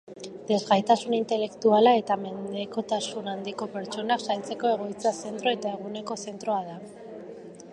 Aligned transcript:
Desgaitasun 0.51 1.15
intelektuala 1.17 1.91
eta 1.99 2.15
mendekotasun 2.21 3.29
handiko 3.33 3.67
pertsonak 3.75 4.25
zaintzeko 4.29 4.73
egoitza-zentro 4.79 5.55
eta 5.59 5.75
eguneko 5.79 6.19
zentroa 6.25 6.59
da. 6.71 6.81